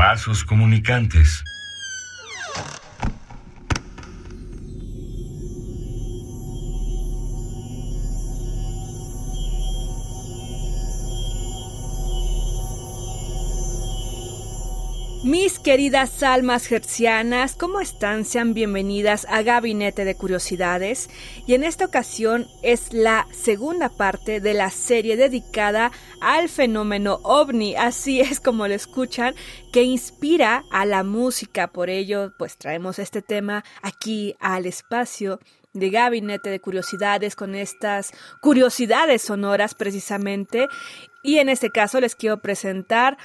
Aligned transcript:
Vasos 0.00 0.42
comunicantes. 0.42 1.44
Queridas 15.62 16.22
almas 16.22 16.70
hercianas, 16.72 17.54
¿cómo 17.54 17.80
están? 17.80 18.24
Sean 18.24 18.54
bienvenidas 18.54 19.26
a 19.28 19.42
Gabinete 19.42 20.06
de 20.06 20.14
Curiosidades. 20.14 21.10
Y 21.46 21.54
en 21.54 21.64
esta 21.64 21.84
ocasión 21.84 22.46
es 22.62 22.94
la 22.94 23.26
segunda 23.32 23.90
parte 23.90 24.40
de 24.40 24.54
la 24.54 24.70
serie 24.70 25.16
dedicada 25.16 25.92
al 26.22 26.48
fenómeno 26.48 27.20
ovni, 27.24 27.76
así 27.76 28.20
es 28.20 28.40
como 28.40 28.68
lo 28.68 28.74
escuchan, 28.74 29.34
que 29.72 29.82
inspira 29.82 30.64
a 30.70 30.86
la 30.86 31.04
música, 31.04 31.66
por 31.66 31.90
ello 31.90 32.32
pues 32.38 32.56
traemos 32.56 32.98
este 32.98 33.20
tema 33.20 33.62
aquí 33.82 34.36
al 34.40 34.64
espacio 34.64 35.40
de 35.74 35.90
Gabinete 35.90 36.48
de 36.48 36.60
Curiosidades 36.60 37.36
con 37.36 37.54
estas 37.54 38.12
curiosidades 38.40 39.22
sonoras 39.22 39.74
precisamente. 39.74 40.68
Y 41.22 41.36
en 41.36 41.50
este 41.50 41.70
caso 41.70 42.00
les 42.00 42.14
quiero 42.14 42.40
presentar 42.40 43.18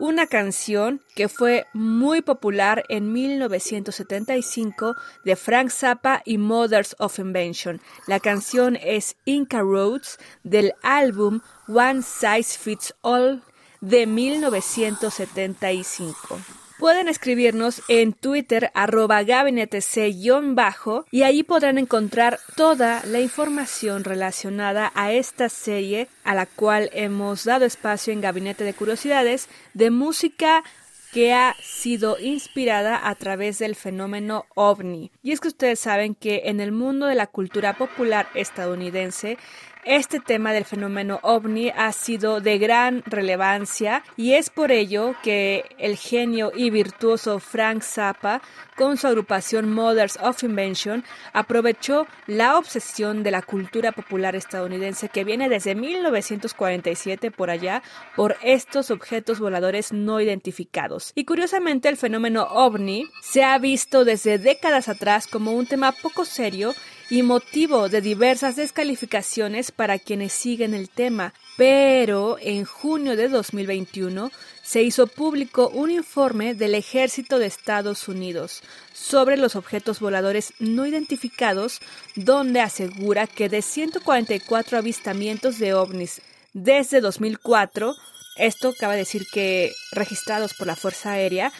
una 0.00 0.26
canción 0.26 1.00
que 1.14 1.28
fue 1.28 1.66
muy 1.74 2.22
popular 2.22 2.82
en 2.88 3.12
1975 3.12 4.96
de 5.24 5.36
Frank 5.36 5.70
Zappa 5.70 6.22
y 6.24 6.38
Mothers 6.38 6.96
of 6.98 7.18
Invention. 7.18 7.82
La 8.06 8.18
canción 8.18 8.76
es 8.76 9.16
Inca 9.26 9.60
Roads 9.60 10.16
del 10.42 10.72
álbum 10.82 11.42
One 11.68 12.00
Size 12.02 12.58
Fits 12.58 12.94
All 13.02 13.42
de 13.80 14.06
1975. 14.06 16.59
Pueden 16.80 17.08
escribirnos 17.08 17.82
en 17.88 18.14
Twitter 18.14 18.70
arroba 18.72 19.22
gabinetec-bajo 19.22 21.04
y 21.10 21.24
ahí 21.24 21.42
podrán 21.42 21.76
encontrar 21.76 22.40
toda 22.56 23.02
la 23.04 23.20
información 23.20 24.02
relacionada 24.02 24.90
a 24.94 25.12
esta 25.12 25.50
serie 25.50 26.08
a 26.24 26.34
la 26.34 26.46
cual 26.46 26.88
hemos 26.94 27.44
dado 27.44 27.66
espacio 27.66 28.14
en 28.14 28.22
Gabinete 28.22 28.64
de 28.64 28.72
Curiosidades 28.72 29.50
de 29.74 29.90
música 29.90 30.64
que 31.12 31.34
ha 31.34 31.54
sido 31.62 32.18
inspirada 32.18 33.08
a 33.08 33.14
través 33.14 33.58
del 33.58 33.74
fenómeno 33.74 34.46
ovni. 34.54 35.10
Y 35.22 35.32
es 35.32 35.40
que 35.40 35.48
ustedes 35.48 35.80
saben 35.80 36.14
que 36.14 36.44
en 36.46 36.60
el 36.60 36.72
mundo 36.72 37.06
de 37.06 37.14
la 37.14 37.26
cultura 37.26 37.76
popular 37.76 38.28
estadounidense 38.34 39.36
este 39.84 40.20
tema 40.20 40.52
del 40.52 40.64
fenómeno 40.64 41.20
ovni 41.22 41.70
ha 41.70 41.92
sido 41.92 42.40
de 42.40 42.58
gran 42.58 43.02
relevancia 43.06 44.02
y 44.16 44.34
es 44.34 44.50
por 44.50 44.72
ello 44.72 45.14
que 45.22 45.64
el 45.78 45.96
genio 45.96 46.52
y 46.54 46.70
virtuoso 46.70 47.38
Frank 47.38 47.82
Zappa, 47.82 48.42
con 48.76 48.96
su 48.96 49.06
agrupación 49.06 49.72
Mothers 49.72 50.18
of 50.22 50.42
Invention, 50.42 51.04
aprovechó 51.32 52.06
la 52.26 52.58
obsesión 52.58 53.22
de 53.22 53.30
la 53.30 53.42
cultura 53.42 53.92
popular 53.92 54.36
estadounidense 54.36 55.08
que 55.08 55.24
viene 55.24 55.48
desde 55.48 55.74
1947 55.74 57.30
por 57.30 57.50
allá 57.50 57.82
por 58.16 58.36
estos 58.42 58.90
objetos 58.90 59.40
voladores 59.40 59.92
no 59.92 60.20
identificados. 60.20 61.12
Y 61.14 61.24
curiosamente 61.24 61.88
el 61.88 61.96
fenómeno 61.96 62.44
ovni 62.44 63.06
se 63.22 63.44
ha 63.44 63.58
visto 63.58 64.04
desde 64.04 64.38
décadas 64.38 64.88
atrás 64.88 65.26
como 65.26 65.52
un 65.52 65.66
tema 65.66 65.92
poco 65.92 66.24
serio 66.24 66.74
y 67.10 67.24
motivo 67.24 67.88
de 67.88 68.00
diversas 68.00 68.54
descalificaciones 68.54 69.72
para 69.72 69.98
quienes 69.98 70.32
siguen 70.32 70.74
el 70.74 70.88
tema, 70.88 71.34
pero 71.56 72.38
en 72.40 72.64
junio 72.64 73.16
de 73.16 73.28
2021 73.28 74.30
se 74.62 74.82
hizo 74.84 75.08
público 75.08 75.68
un 75.74 75.90
informe 75.90 76.54
del 76.54 76.76
Ejército 76.76 77.40
de 77.40 77.46
Estados 77.46 78.06
Unidos 78.06 78.62
sobre 78.94 79.36
los 79.36 79.56
objetos 79.56 79.98
voladores 79.98 80.54
no 80.60 80.86
identificados, 80.86 81.80
donde 82.14 82.60
asegura 82.60 83.26
que 83.26 83.48
de 83.48 83.60
144 83.60 84.78
avistamientos 84.78 85.58
de 85.58 85.74
ovnis 85.74 86.22
desde 86.52 87.00
2004, 87.00 87.96
esto 88.36 88.72
cabe 88.78 88.96
decir 88.96 89.26
que 89.32 89.72
registrados 89.90 90.54
por 90.54 90.68
la 90.68 90.76
Fuerza 90.76 91.12
Aérea, 91.12 91.52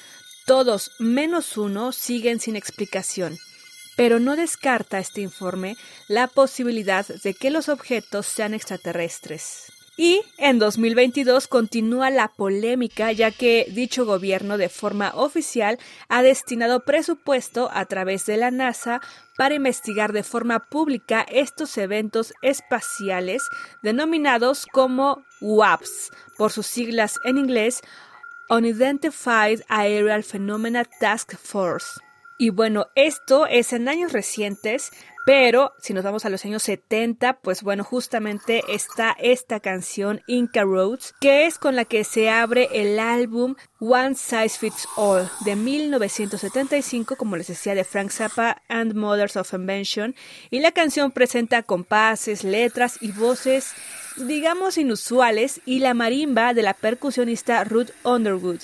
todos 0.46 0.92
menos 1.00 1.56
uno 1.56 1.90
siguen 1.90 2.38
sin 2.38 2.54
explicación 2.54 3.36
pero 4.00 4.18
no 4.18 4.34
descarta 4.34 4.98
este 4.98 5.20
informe 5.20 5.76
la 6.08 6.26
posibilidad 6.26 7.06
de 7.06 7.34
que 7.34 7.50
los 7.50 7.68
objetos 7.68 8.24
sean 8.24 8.54
extraterrestres. 8.54 9.70
Y 9.94 10.22
en 10.38 10.58
2022 10.58 11.46
continúa 11.48 12.08
la 12.08 12.28
polémica 12.28 13.12
ya 13.12 13.30
que 13.30 13.66
dicho 13.70 14.06
gobierno 14.06 14.56
de 14.56 14.70
forma 14.70 15.12
oficial 15.14 15.78
ha 16.08 16.22
destinado 16.22 16.80
presupuesto 16.80 17.68
a 17.74 17.84
través 17.84 18.24
de 18.24 18.38
la 18.38 18.50
NASA 18.50 19.02
para 19.36 19.54
investigar 19.56 20.14
de 20.14 20.22
forma 20.22 20.60
pública 20.60 21.26
estos 21.30 21.76
eventos 21.76 22.32
espaciales 22.40 23.42
denominados 23.82 24.64
como 24.64 25.26
WAPS, 25.42 26.10
por 26.38 26.52
sus 26.52 26.66
siglas 26.66 27.16
en 27.22 27.36
inglés 27.36 27.82
Unidentified 28.48 29.60
Aerial 29.68 30.24
Phenomena 30.24 30.86
Task 30.86 31.36
Force. 31.36 32.00
Y 32.40 32.48
bueno, 32.48 32.86
esto 32.94 33.46
es 33.46 33.74
en 33.74 33.86
años 33.86 34.14
recientes, 34.14 34.92
pero 35.26 35.74
si 35.78 35.92
nos 35.92 36.04
vamos 36.04 36.24
a 36.24 36.30
los 36.30 36.42
años 36.46 36.62
70, 36.62 37.34
pues 37.42 37.62
bueno, 37.62 37.84
justamente 37.84 38.62
está 38.70 39.14
esta 39.20 39.60
canción 39.60 40.22
Inca 40.26 40.62
Roads, 40.62 41.12
que 41.20 41.44
es 41.44 41.58
con 41.58 41.76
la 41.76 41.84
que 41.84 42.02
se 42.02 42.30
abre 42.30 42.70
el 42.72 42.98
álbum 42.98 43.56
One 43.78 44.14
Size 44.14 44.58
Fits 44.58 44.88
All 44.96 45.28
de 45.44 45.54
1975, 45.54 47.16
como 47.16 47.36
les 47.36 47.48
decía, 47.48 47.74
de 47.74 47.84
Frank 47.84 48.10
Zappa 48.10 48.62
and 48.68 48.94
Mothers 48.94 49.36
of 49.36 49.52
Invention. 49.52 50.14
Y 50.48 50.60
la 50.60 50.72
canción 50.72 51.10
presenta 51.10 51.62
compases, 51.62 52.42
letras 52.42 52.96
y 53.02 53.12
voces 53.12 53.74
digamos 54.16 54.78
inusuales 54.78 55.60
y 55.66 55.80
la 55.80 55.92
marimba 55.92 56.54
de 56.54 56.62
la 56.62 56.72
percusionista 56.72 57.64
Ruth 57.64 57.90
Underwood, 58.02 58.60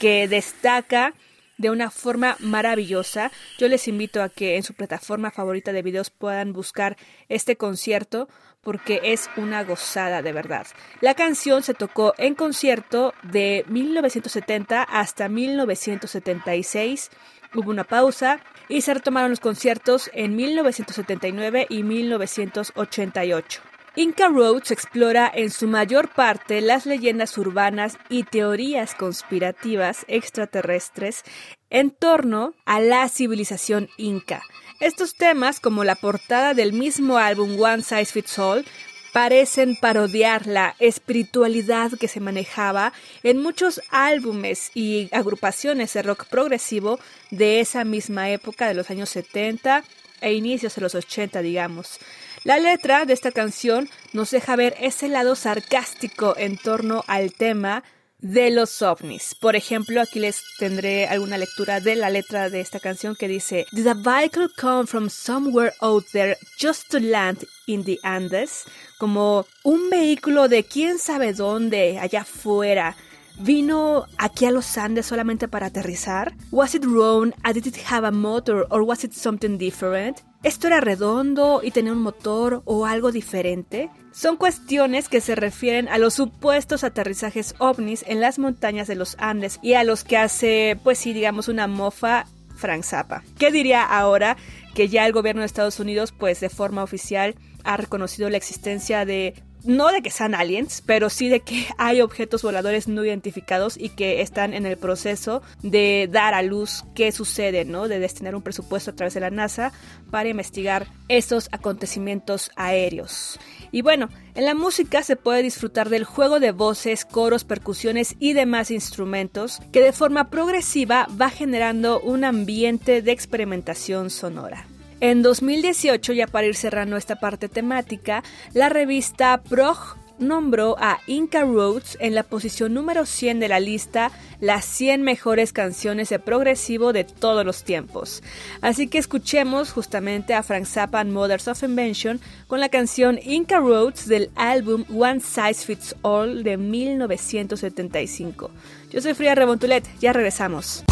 que 0.00 0.26
destaca 0.26 1.14
de 1.60 1.68
una 1.68 1.90
forma 1.90 2.36
maravillosa. 2.40 3.30
Yo 3.58 3.68
les 3.68 3.86
invito 3.86 4.22
a 4.22 4.30
que 4.30 4.56
en 4.56 4.62
su 4.62 4.72
plataforma 4.72 5.30
favorita 5.30 5.72
de 5.72 5.82
videos 5.82 6.08
puedan 6.08 6.54
buscar 6.54 6.96
este 7.28 7.56
concierto 7.56 8.28
porque 8.62 9.00
es 9.04 9.28
una 9.36 9.62
gozada 9.62 10.22
de 10.22 10.32
verdad. 10.32 10.66
La 11.02 11.14
canción 11.14 11.62
se 11.62 11.74
tocó 11.74 12.14
en 12.16 12.34
concierto 12.34 13.12
de 13.22 13.64
1970 13.68 14.82
hasta 14.82 15.28
1976. 15.28 17.10
Hubo 17.54 17.70
una 17.70 17.84
pausa 17.84 18.40
y 18.68 18.80
se 18.80 18.94
retomaron 18.94 19.30
los 19.30 19.40
conciertos 19.40 20.10
en 20.14 20.36
1979 20.36 21.66
y 21.68 21.82
1988. 21.82 23.69
Inca 23.96 24.28
Roads 24.28 24.70
explora 24.70 25.30
en 25.34 25.50
su 25.50 25.66
mayor 25.66 26.08
parte 26.08 26.60
las 26.60 26.86
leyendas 26.86 27.36
urbanas 27.36 27.98
y 28.08 28.22
teorías 28.22 28.94
conspirativas 28.94 30.04
extraterrestres 30.06 31.24
en 31.70 31.90
torno 31.90 32.54
a 32.64 32.80
la 32.80 33.08
civilización 33.08 33.88
inca. 33.96 34.42
Estos 34.78 35.14
temas, 35.14 35.58
como 35.58 35.82
la 35.82 35.96
portada 35.96 36.54
del 36.54 36.72
mismo 36.72 37.18
álbum 37.18 37.60
One 37.60 37.82
Size 37.82 38.06
Fits 38.06 38.38
All, 38.38 38.64
parecen 39.12 39.74
parodiar 39.74 40.46
la 40.46 40.76
espiritualidad 40.78 41.90
que 41.98 42.06
se 42.06 42.20
manejaba 42.20 42.92
en 43.24 43.42
muchos 43.42 43.82
álbumes 43.90 44.70
y 44.72 45.08
agrupaciones 45.10 45.92
de 45.94 46.02
rock 46.02 46.26
progresivo 46.26 47.00
de 47.32 47.58
esa 47.58 47.82
misma 47.82 48.30
época 48.30 48.68
de 48.68 48.74
los 48.74 48.88
años 48.88 49.10
70 49.10 49.82
e 50.20 50.32
inicios 50.34 50.76
de 50.76 50.82
los 50.82 50.94
80, 50.94 51.42
digamos. 51.42 51.98
La 52.42 52.58
letra 52.58 53.04
de 53.04 53.12
esta 53.12 53.32
canción 53.32 53.90
nos 54.14 54.30
deja 54.30 54.56
ver 54.56 54.74
ese 54.80 55.08
lado 55.08 55.34
sarcástico 55.34 56.34
en 56.38 56.56
torno 56.56 57.04
al 57.06 57.34
tema 57.34 57.84
de 58.18 58.50
los 58.50 58.80
ovnis. 58.80 59.34
Por 59.34 59.56
ejemplo, 59.56 60.00
aquí 60.00 60.20
les 60.20 60.42
tendré 60.58 61.06
alguna 61.06 61.36
lectura 61.36 61.80
de 61.80 61.96
la 61.96 62.08
letra 62.08 62.48
de 62.48 62.60
esta 62.60 62.80
canción 62.80 63.14
que 63.14 63.28
dice 63.28 63.66
Did 63.72 63.86
a 63.88 63.94
vehicle 63.94 64.48
come 64.58 64.86
from 64.86 65.10
somewhere 65.10 65.74
out 65.82 66.04
there 66.12 66.36
just 66.58 66.90
to 66.90 66.98
land 66.98 67.44
in 67.66 67.84
the 67.84 67.98
Andes? 68.02 68.64
Como 68.98 69.46
un 69.62 69.90
vehículo 69.90 70.48
de 70.48 70.64
quién 70.64 70.98
sabe 70.98 71.34
dónde, 71.34 71.98
allá 71.98 72.22
afuera. 72.22 72.96
¿Vino 73.38 74.06
aquí 74.18 74.46
a 74.46 74.50
los 74.50 74.78
Andes 74.78 75.06
solamente 75.06 75.46
para 75.46 75.66
aterrizar? 75.66 76.34
Was 76.50 76.74
it 76.74 76.84
round 76.84 77.34
and 77.42 77.54
did 77.54 77.66
it 77.66 77.76
have 77.90 78.06
a 78.06 78.10
motor 78.10 78.66
or 78.70 78.82
was 78.82 79.04
it 79.04 79.12
something 79.12 79.58
different? 79.58 80.22
¿Esto 80.42 80.68
era 80.68 80.80
redondo 80.80 81.60
y 81.62 81.70
tenía 81.70 81.92
un 81.92 82.00
motor 82.00 82.62
o 82.64 82.86
algo 82.86 83.12
diferente? 83.12 83.90
Son 84.10 84.38
cuestiones 84.38 85.10
que 85.10 85.20
se 85.20 85.34
refieren 85.34 85.86
a 85.88 85.98
los 85.98 86.14
supuestos 86.14 86.82
aterrizajes 86.82 87.54
ovnis 87.58 88.04
en 88.08 88.20
las 88.20 88.38
montañas 88.38 88.88
de 88.88 88.94
los 88.94 89.16
Andes 89.18 89.58
y 89.60 89.74
a 89.74 89.84
los 89.84 90.02
que 90.02 90.16
hace, 90.16 90.80
pues 90.82 90.98
sí, 90.98 91.12
digamos, 91.12 91.48
una 91.48 91.66
mofa 91.66 92.24
Frank 92.56 92.84
Zappa. 92.84 93.22
¿Qué 93.38 93.50
diría 93.50 93.82
ahora 93.82 94.38
que 94.74 94.88
ya 94.88 95.06
el 95.06 95.12
gobierno 95.12 95.42
de 95.42 95.46
Estados 95.46 95.78
Unidos, 95.78 96.12
pues 96.12 96.40
de 96.40 96.48
forma 96.48 96.82
oficial, 96.82 97.34
ha 97.62 97.76
reconocido 97.76 98.30
la 98.30 98.38
existencia 98.38 99.04
de 99.04 99.34
no 99.64 99.88
de 99.92 100.02
que 100.02 100.10
sean 100.10 100.34
aliens, 100.34 100.82
pero 100.84 101.10
sí 101.10 101.28
de 101.28 101.40
que 101.40 101.66
hay 101.78 102.00
objetos 102.00 102.42
voladores 102.42 102.88
no 102.88 103.04
identificados 103.04 103.76
y 103.76 103.90
que 103.90 104.20
están 104.20 104.54
en 104.54 104.66
el 104.66 104.76
proceso 104.76 105.42
de 105.62 106.08
dar 106.10 106.34
a 106.34 106.42
luz 106.42 106.84
qué 106.94 107.12
sucede, 107.12 107.64
¿no? 107.64 107.88
De 107.88 107.98
destinar 107.98 108.34
un 108.34 108.42
presupuesto 108.42 108.90
a 108.90 108.94
través 108.94 109.14
de 109.14 109.20
la 109.20 109.30
NASA 109.30 109.72
para 110.10 110.28
investigar 110.28 110.86
esos 111.08 111.48
acontecimientos 111.52 112.50
aéreos. 112.56 113.38
Y 113.72 113.82
bueno, 113.82 114.08
en 114.34 114.44
la 114.44 114.54
música 114.54 115.02
se 115.02 115.16
puede 115.16 115.42
disfrutar 115.42 115.88
del 115.88 116.04
juego 116.04 116.40
de 116.40 116.52
voces, 116.52 117.04
coros, 117.04 117.44
percusiones 117.44 118.16
y 118.18 118.32
demás 118.32 118.70
instrumentos 118.70 119.60
que 119.72 119.80
de 119.80 119.92
forma 119.92 120.30
progresiva 120.30 121.06
va 121.20 121.30
generando 121.30 122.00
un 122.00 122.24
ambiente 122.24 123.02
de 123.02 123.12
experimentación 123.12 124.10
sonora. 124.10 124.66
En 125.00 125.22
2018, 125.22 126.12
ya 126.12 126.26
para 126.26 126.46
ir 126.46 126.54
cerrando 126.54 126.96
esta 126.96 127.16
parte 127.16 127.48
temática, 127.48 128.22
la 128.52 128.68
revista 128.68 129.40
Prog 129.42 129.96
nombró 130.18 130.76
a 130.78 131.00
Inca 131.06 131.40
Roads 131.42 131.96
en 132.00 132.14
la 132.14 132.22
posición 132.22 132.74
número 132.74 133.06
100 133.06 133.40
de 133.40 133.48
la 133.48 133.58
lista 133.58 134.12
las 134.40 134.66
100 134.66 135.02
mejores 135.02 135.52
canciones 135.54 136.10
de 136.10 136.18
progresivo 136.18 136.92
de 136.92 137.04
todos 137.04 137.46
los 137.46 137.64
tiempos. 137.64 138.22
Así 138.60 138.88
que 138.88 138.98
escuchemos 138.98 139.72
justamente 139.72 140.34
a 140.34 140.42
Frank 140.42 140.66
Zappa 140.66 141.00
and 141.00 141.12
Mothers 141.12 141.48
of 141.48 141.62
Invention 141.62 142.20
con 142.46 142.60
la 142.60 142.68
canción 142.68 143.18
Inca 143.22 143.58
Roads 143.58 144.06
del 144.06 144.30
álbum 144.36 144.84
One 144.94 145.20
Size 145.20 145.64
Fits 145.64 145.96
All 146.02 146.42
de 146.42 146.58
1975. 146.58 148.50
Yo 148.90 149.00
soy 149.00 149.14
Fría 149.14 149.34
Rebontulet, 149.34 149.84
ya 150.00 150.12
regresamos. 150.12 150.84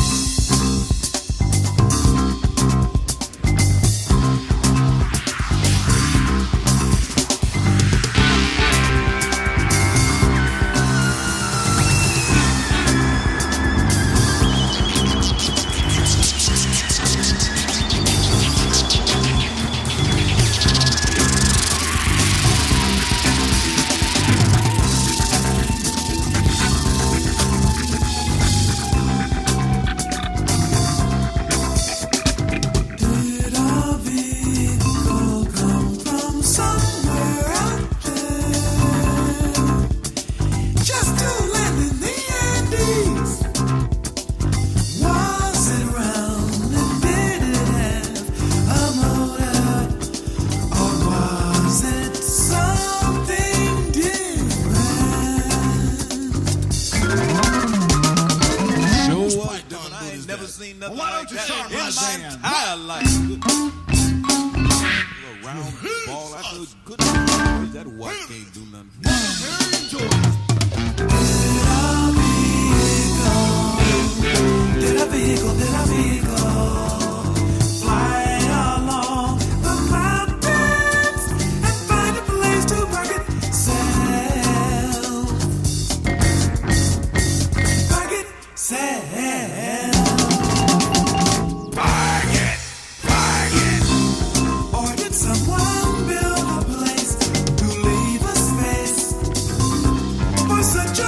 Such 100.69 101.01
a 101.01 101.08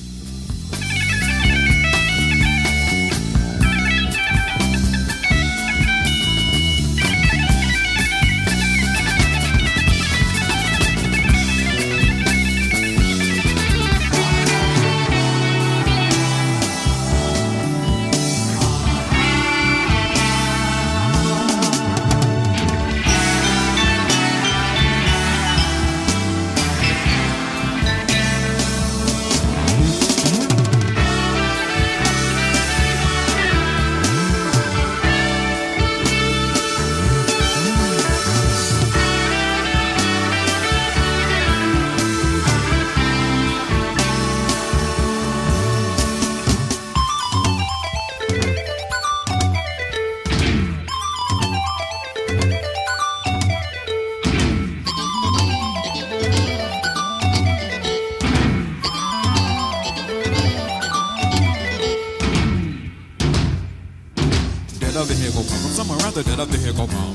kommer. 66.73 67.10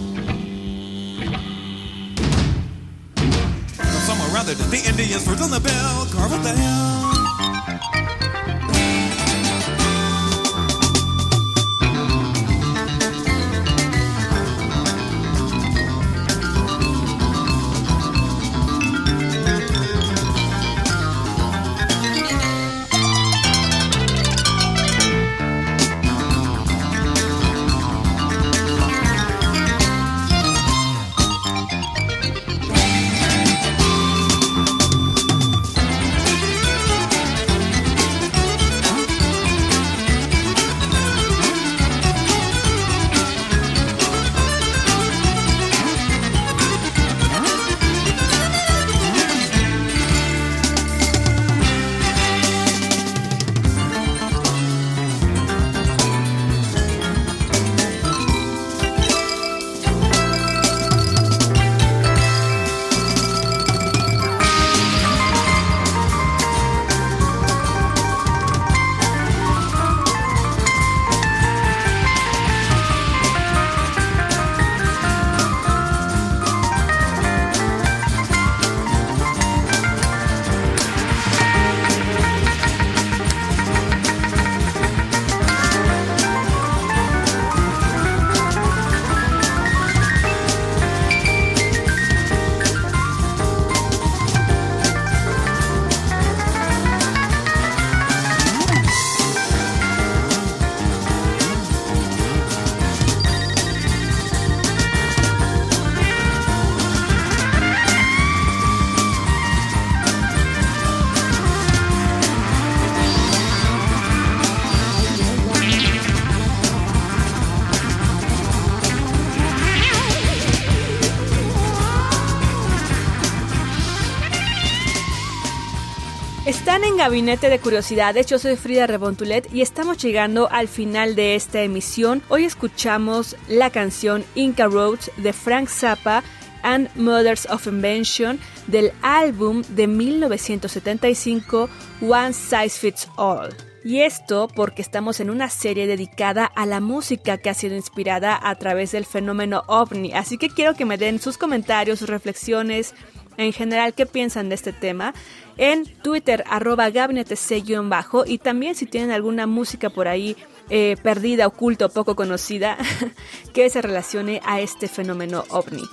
Gabinete 126.96 127.49
de 127.49 127.61
Curiosidades, 127.61 128.26
yo 128.26 128.38
soy 128.38 128.56
Frida 128.56 128.87
Rebontulet 128.88 129.49
y 129.54 129.61
estamos 129.61 129.99
llegando 129.99 130.49
al 130.50 130.66
final 130.66 131.14
de 131.14 131.37
esta 131.37 131.62
emisión. 131.62 132.23
Hoy 132.28 132.44
escuchamos 132.44 133.37
la 133.49 133.70
canción 133.70 134.25
Inca 134.35 134.66
Roads 134.66 135.12
de 135.18 135.32
Frank 135.32 135.68
Zappa 135.68 136.25
and 136.62 136.88
Mothers 136.96 137.46
of 137.46 137.66
Invention 137.68 138.40
del 138.66 138.92
álbum 139.02 139.62
de 139.68 139.87
1975 139.87 141.68
One 142.00 142.32
Size 142.32 142.70
Fits 142.70 143.08
All. 143.16 143.54
Y 143.85 144.00
esto 144.00 144.49
porque 144.49 144.82
estamos 144.82 145.20
en 145.20 145.30
una 145.30 145.49
serie 145.49 145.87
dedicada 145.87 146.44
a 146.46 146.66
la 146.66 146.80
música 146.80 147.38
que 147.38 147.50
ha 147.50 147.54
sido 147.54 147.76
inspirada 147.76 148.37
a 148.42 148.56
través 148.56 148.90
del 148.90 149.06
fenómeno 149.06 149.62
ovni. 149.68 150.12
Así 150.12 150.38
que 150.38 150.49
quiero 150.49 150.75
que 150.75 150.85
me 150.87 150.99
den 150.99 151.20
sus 151.20 151.38
comentarios, 151.38 152.00
sus 152.00 152.08
reflexiones, 152.08 152.94
en 153.37 153.52
general 153.52 153.95
qué 153.95 154.07
piensan 154.07 154.49
de 154.49 154.55
este 154.55 154.73
tema 154.73 155.14
en 155.59 155.87
Twitter 155.87 156.45
arroba 156.49 156.90
gabinete 156.90 157.37
bajo 157.85 158.25
y 158.26 158.38
también 158.38 158.75
si 158.75 158.87
tienen 158.87 159.11
alguna 159.11 159.47
música 159.47 159.90
por 159.90 160.09
ahí 160.09 160.37
eh, 160.69 160.97
perdida, 161.02 161.47
oculta 161.47 161.87
o 161.87 161.88
poco 161.88 162.16
conocida 162.16 162.76
que 163.55 163.71
se 163.71 163.83
relacione 163.83 164.40
a 164.45 164.61
este 164.61 164.88
fenómeno 164.88 165.45
ovni. 165.50 165.85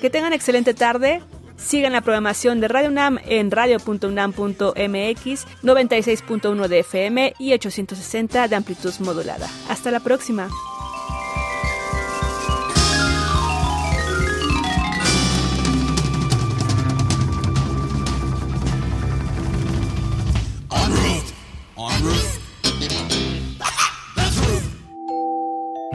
Que 0.00 0.10
tengan 0.10 0.32
excelente 0.32 0.74
tarde. 0.74 1.22
Sigan 1.56 1.92
la 1.92 2.00
programación 2.00 2.60
de 2.60 2.66
Radio 2.66 2.88
UNAM 2.88 3.18
en 3.24 3.50
radio.unam.mx, 3.52 4.66
96.1 5.62 6.68
de 6.68 6.78
FM 6.80 7.34
y 7.38 7.52
860 7.52 8.48
de 8.48 8.56
amplitud 8.56 8.92
modulada. 8.98 9.48
Hasta 9.68 9.92
la 9.92 10.00
próxima. 10.00 10.48